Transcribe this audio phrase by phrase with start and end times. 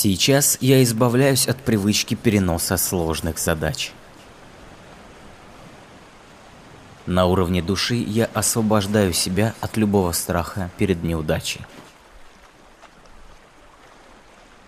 [0.00, 3.90] Сейчас я избавляюсь от привычки переноса сложных задач.
[7.06, 11.62] На уровне души я освобождаю себя от любого страха перед неудачей.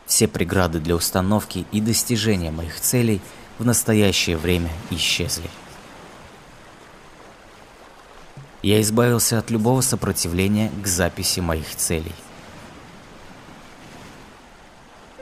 [0.05, 3.21] Все преграды для установки и достижения моих целей
[3.61, 5.49] в настоящее время исчезли.
[8.65, 12.17] Я избавился от любого сопротивления к записи моих целей.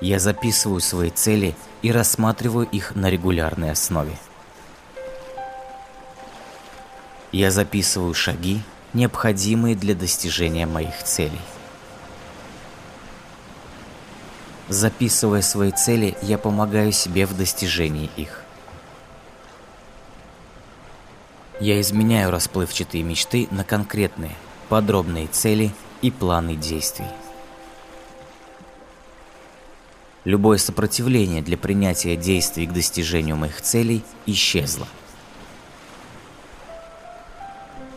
[0.01, 4.16] Я записываю свои цели и рассматриваю их на регулярной основе.
[7.33, 8.62] Я записываю шаги,
[8.95, 11.41] необходимые для достижения моих целей.
[14.69, 18.45] Записывая свои цели, я помогаю себе в достижении их.
[21.59, 24.37] Я изменяю расплывчатые мечты на конкретные,
[24.69, 27.09] подробные цели и планы действий.
[30.29, 34.87] Любое сопротивление для принятия действий к достижению моих целей исчезло.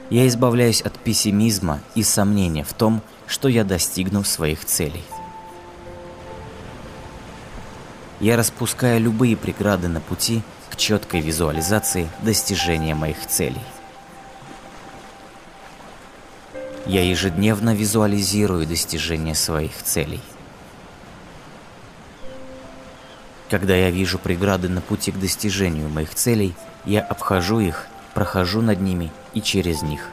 [0.09, 5.03] Я избавляюсь от пессимизма и сомнения в том, что я достигну своих целей.
[8.21, 13.59] Я распускаю любые преграды на пути к четкой визуализации достижения моих целей.
[16.85, 20.21] Я ежедневно визуализирую достижение своих целей.
[23.51, 28.79] Когда я вижу преграды на пути к достижению моих целей, я обхожу их, прохожу над
[28.79, 30.07] ними и через них.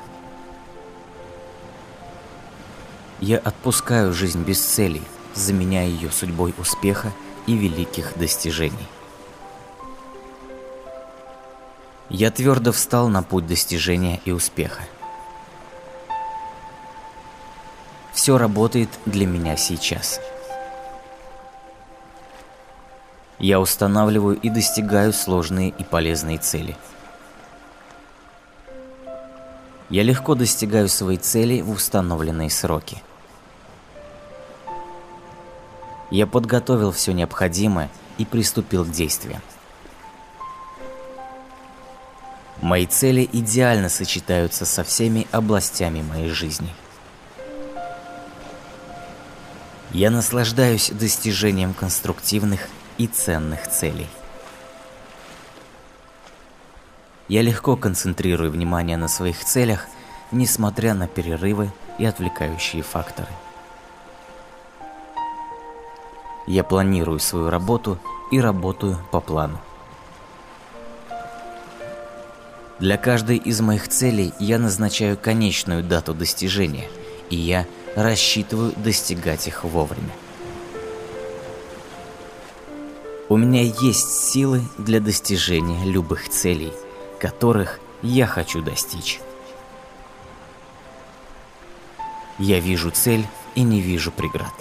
[3.20, 5.03] Я отпускаю жизнь без целей,
[5.36, 7.12] заменяя ее судьбой успеха
[7.47, 8.89] и великих достижений.
[12.11, 14.83] Я твердо встал на путь достижения и успеха.
[18.12, 20.19] Все работает для меня сейчас.
[23.38, 26.76] Я устанавливаю и достигаю сложные и полезные цели.
[29.91, 33.00] Я легко достигаю своей цели в установленные сроки.
[36.10, 37.88] Я подготовил все необходимое
[38.19, 39.41] и приступил к действиям.
[42.60, 46.75] Мои цели идеально сочетаются со всеми областями моей жизни.
[49.93, 54.09] Я наслаждаюсь достижением конструктивных и ценных целей.
[57.28, 59.86] Я легко концентрирую внимание на своих целях,
[60.32, 63.28] несмотря на перерывы и отвлекающие факторы.
[66.47, 67.98] Я планирую свою работу
[68.31, 69.60] и работаю по плану.
[72.78, 76.88] Для каждой из моих целей я назначаю конечную дату достижения,
[77.28, 77.66] и я
[77.97, 80.12] рассчитываю достигать их вовремя.
[83.31, 86.72] У меня есть силы для достижения любых целей,
[87.21, 89.21] которых я хочу достичь.
[92.38, 94.55] Я вижу цель и не вижу преград.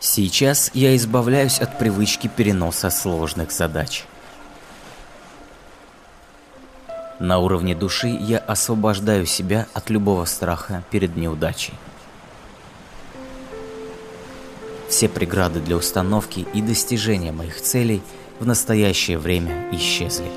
[0.00, 4.04] Сейчас я избавляюсь от привычки переноса сложных задач.
[7.20, 11.74] На уровне души я освобождаю себя от любого страха перед неудачей.
[14.88, 18.02] Все преграды для установки и достижения моих целей
[18.40, 20.30] в настоящее время исчезли.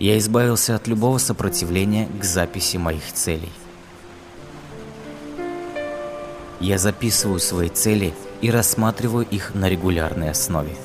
[0.00, 3.52] Я избавился от любого сопротивления к записи моих целей.
[6.58, 10.76] Я записываю свои цели и рассматриваю их на регулярной основе.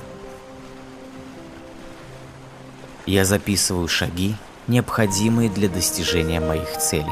[3.05, 4.35] Я записываю шаги,
[4.67, 7.05] необходимые для достижения моих целей.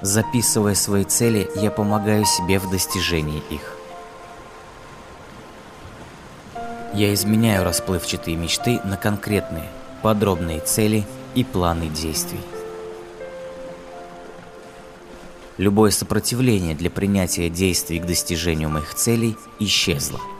[0.00, 3.76] Записывая свои цели, я помогаю себе в достижении их.
[6.94, 9.68] Я изменяю расплывчатые мечты на конкретные,
[10.02, 12.40] подробные цели и планы действий.
[15.58, 20.20] Любое сопротивление для принятия действий к достижению моих целей исчезло–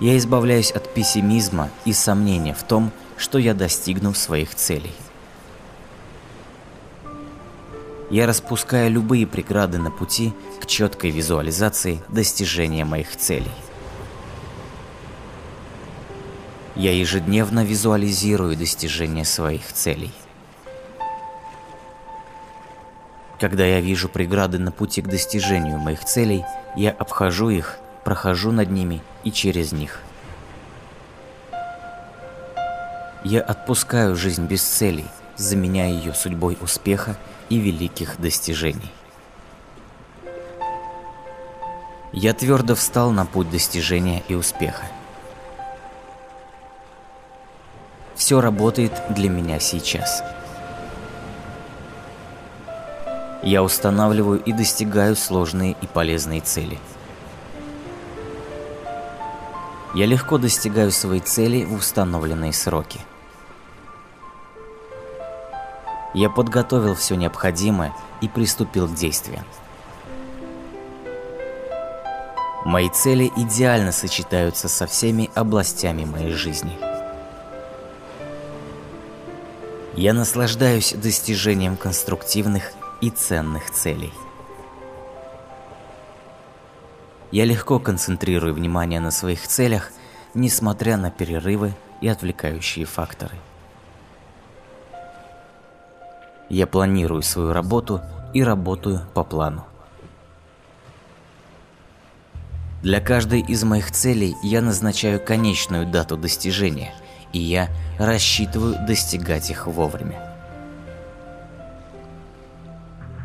[0.00, 4.92] я избавляюсь от пессимизма и сомнения в том, что я достигну своих целей.
[8.10, 13.50] Я распускаю любые преграды на пути к четкой визуализации достижения моих целей.
[16.76, 20.12] Я ежедневно визуализирую достижение своих целей.
[23.40, 26.44] Когда я вижу преграды на пути к достижению моих целей,
[26.76, 30.00] я обхожу их, прохожу над ними и через них.
[33.24, 35.06] Я отпускаю жизнь без целей,
[35.36, 37.16] заменяя ее судьбой успеха
[37.48, 38.92] и великих достижений.
[42.12, 44.84] Я твердо встал на путь достижения и успеха.
[48.14, 50.22] Все работает для меня сейчас.
[53.42, 56.78] Я устанавливаю и достигаю сложные и полезные цели.
[59.94, 63.00] Я легко достигаю своей цели в установленные сроки.
[66.14, 69.44] Я подготовил все необходимое и приступил к действиям.
[72.64, 76.76] Мои цели идеально сочетаются со всеми областями моей жизни.
[79.94, 84.12] Я наслаждаюсь достижением конструктивных и ценных целей.
[87.34, 89.90] Я легко концентрирую внимание на своих целях,
[90.34, 93.34] несмотря на перерывы и отвлекающие факторы.
[96.48, 98.02] Я планирую свою работу
[98.34, 99.66] и работаю по плану.
[102.82, 106.94] Для каждой из моих целей я назначаю конечную дату достижения,
[107.32, 110.36] и я рассчитываю достигать их вовремя.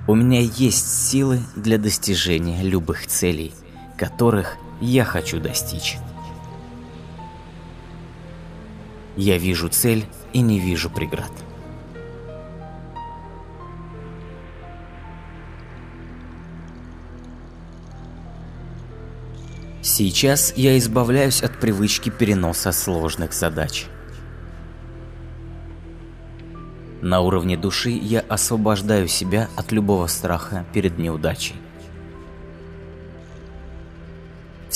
[0.08, 3.54] У меня есть силы для достижения любых целей,
[4.00, 5.98] которых я хочу достичь.
[9.18, 11.31] Я вижу цель и не вижу преград.
[19.81, 23.88] Сейчас я избавляюсь от привычки переноса сложных задач.
[27.01, 31.56] На уровне души я освобождаю себя от любого страха перед неудачей.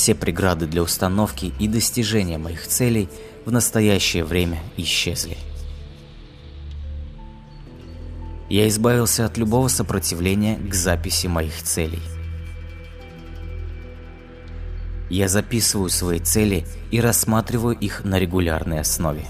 [0.04, 3.08] Все преграды для установки и достижения моих целей
[3.46, 5.38] в настоящее время исчезли.
[8.50, 12.02] Я избавился от любого сопротивления к записи моих целей.
[15.10, 19.26] Я записываю свои цели и рассматриваю их на регулярной основе.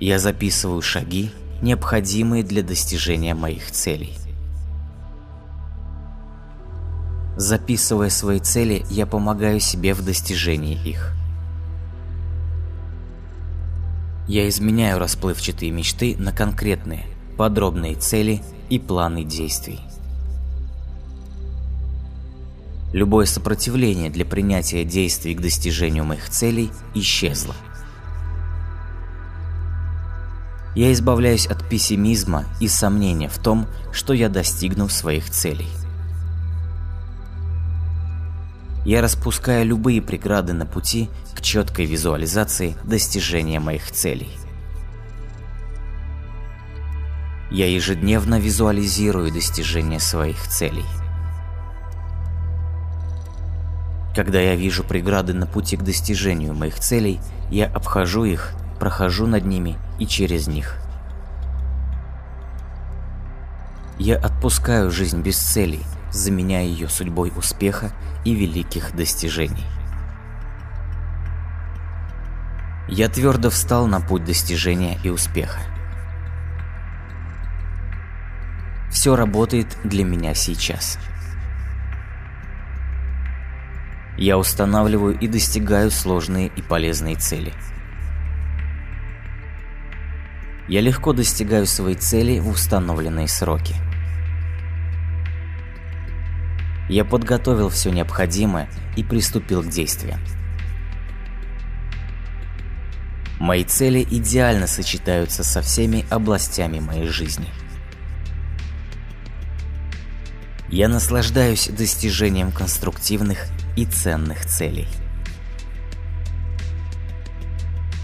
[0.00, 1.30] Я записываю шаги,
[1.62, 4.18] необходимые для достижения моих целей.
[7.36, 11.12] Записывая свои цели, я помогаю себе в достижении их.
[14.28, 17.06] Я изменяю расплывчатые мечты на конкретные,
[17.38, 19.80] подробные цели и планы действий.
[22.92, 27.54] Любое сопротивление для принятия действий к достижению моих целей исчезло.
[30.74, 35.68] Я избавляюсь от пессимизма и сомнения в том, что я достигну своих целей.
[38.84, 44.30] Я распускаю любые преграды на пути к четкой визуализации достижения моих целей.
[47.50, 50.84] Я ежедневно визуализирую достижение своих целей.
[54.16, 57.20] Когда я вижу преграды на пути к достижению моих целей,
[57.50, 60.76] я обхожу их, прохожу над ними и через них.
[63.98, 67.92] Я отпускаю жизнь без целей, заменяя ее судьбой успеха
[68.24, 69.66] и великих достижений.
[72.88, 75.60] Я твердо встал на путь достижения и успеха.
[78.90, 80.98] Все работает для меня сейчас.
[84.18, 87.54] Я устанавливаю и достигаю сложные и полезные цели.
[90.68, 93.74] Я легко достигаю своей цели в установленные сроки.
[96.88, 100.20] Я подготовил все необходимое и приступил к действиям.
[103.38, 107.48] Мои цели идеально сочетаются со всеми областями моей жизни.
[110.68, 113.46] Я наслаждаюсь достижением конструктивных
[113.76, 114.88] и ценных целей.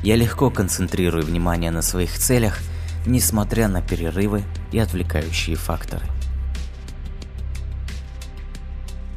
[0.03, 2.59] Я легко концентрирую внимание на своих целях,
[3.07, 6.07] несмотря на перерывы и отвлекающие факторы.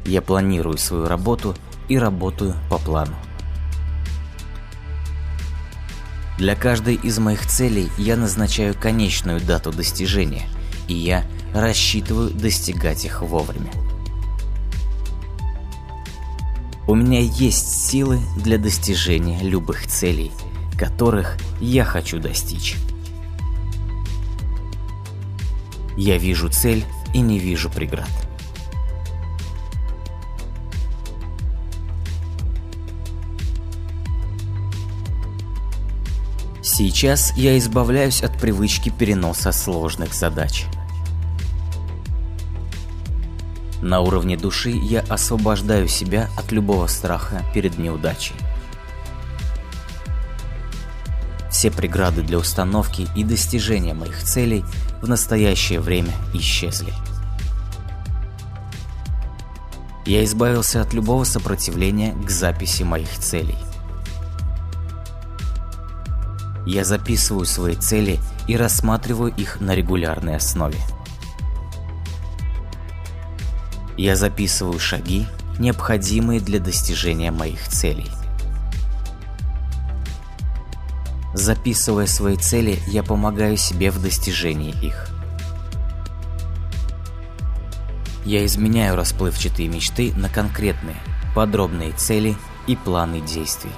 [0.04, 1.54] Я планирую свою работу
[1.88, 3.14] и работаю по плану.
[6.38, 10.48] Для каждой из моих целей я назначаю конечную дату достижения,
[10.88, 13.70] и я рассчитываю достигать их вовремя.
[16.88, 20.32] У меня есть силы для достижения любых целей,
[20.76, 22.76] которых я хочу достичь.
[25.96, 28.10] Я вижу цель и не вижу преград.
[36.74, 40.64] Сейчас я избавляюсь от привычки переноса сложных задач.
[43.82, 48.34] На уровне души я освобождаю себя от любого страха перед неудачей.
[51.50, 54.64] Все преграды для установки и достижения моих целей
[55.02, 56.94] в настоящее время исчезли.
[60.06, 63.58] Я избавился от любого сопротивления к записи моих целей.
[66.66, 70.78] Я записываю свои цели и рассматриваю их на регулярной основе.
[73.96, 75.26] Я записываю шаги,
[75.58, 78.10] необходимые для достижения моих целей.
[81.34, 85.08] Записывая свои цели, я помогаю себе в достижении их.
[88.24, 90.96] Я изменяю расплывчатые мечты на конкретные,
[91.34, 93.72] подробные цели и планы действий.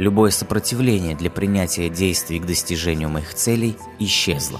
[0.00, 4.58] Любое сопротивление для принятия действий к достижению моих целей исчезло.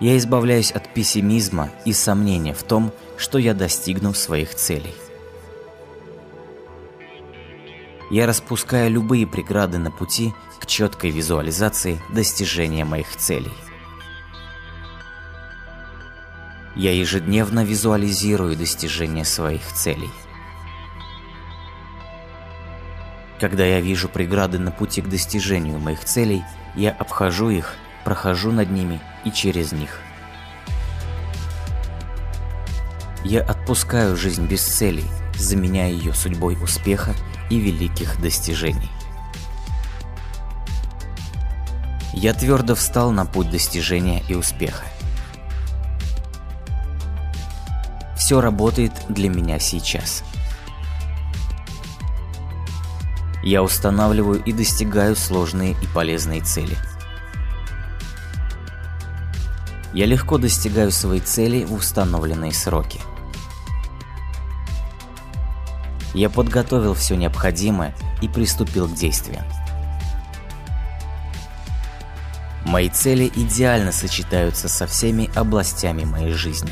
[0.00, 4.94] Я избавляюсь от пессимизма и сомнения в том, что я достигну своих целей.
[8.10, 13.54] Я распускаю любые преграды на пути к четкой визуализации достижения моих целей.
[16.76, 20.10] Я ежедневно визуализирую достижение своих целей.
[23.40, 26.44] Когда я вижу преграды на пути к достижению моих целей,
[26.76, 29.98] я обхожу их, прохожу над ними и через них.
[33.24, 37.14] Я отпускаю жизнь без целей, заменяя ее судьбой успеха
[37.48, 38.90] и великих достижений.
[42.12, 44.84] Я твердо встал на путь достижения и успеха.
[48.16, 50.24] Все работает для меня сейчас.
[53.42, 56.76] Я устанавливаю и достигаю сложные и полезные цели–
[59.92, 63.00] я легко достигаю своей цели в установленные сроки.
[66.14, 69.44] Я подготовил все необходимое и приступил к действиям.
[72.64, 76.70] Мои цели идеально сочетаются со всеми областями моей жизни.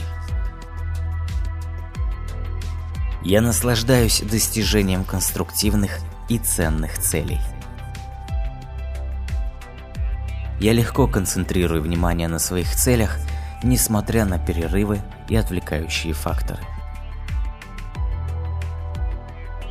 [3.25, 5.99] Я наслаждаюсь достижением конструктивных
[6.29, 7.41] и ценных целей.
[10.61, 13.17] Я легко концентрирую внимание на своих целях,
[13.63, 16.63] несмотря на перерывы и отвлекающие факторы.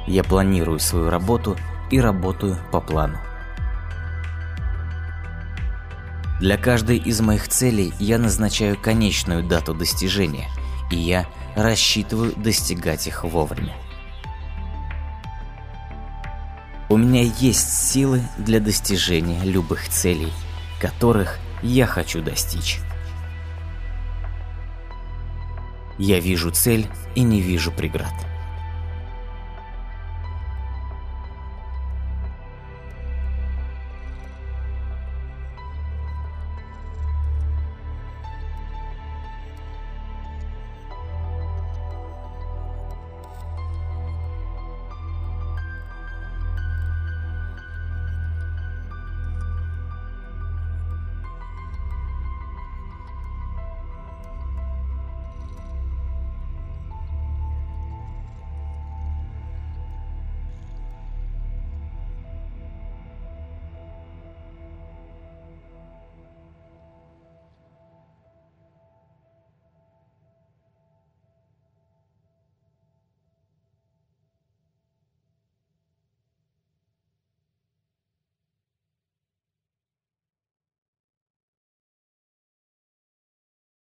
[0.08, 1.58] Я планирую свою работу
[1.92, 3.20] и работаю по плану.
[6.40, 10.48] Для каждой из моих целей я назначаю конечную дату достижения,
[10.92, 13.74] и я рассчитываю достигать их вовремя.
[17.08, 20.32] Меня есть силы для достижения любых целей–
[20.80, 22.80] которых я хочу достичь.
[25.98, 28.14] Я вижу цель и не вижу преград.